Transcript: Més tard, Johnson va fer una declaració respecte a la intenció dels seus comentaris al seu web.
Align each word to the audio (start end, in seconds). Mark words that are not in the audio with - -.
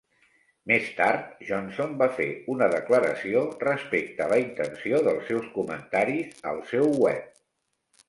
Més 0.69 0.87
tard, 1.01 1.27
Johnson 1.49 1.93
va 1.99 2.07
fer 2.21 2.27
una 2.55 2.71
declaració 2.77 3.45
respecte 3.67 4.27
a 4.27 4.33
la 4.35 4.43
intenció 4.47 5.05
dels 5.11 5.31
seus 5.33 5.55
comentaris 5.61 6.45
al 6.55 6.69
seu 6.75 6.95
web. 7.09 7.43